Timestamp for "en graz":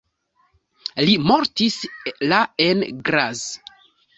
2.69-3.45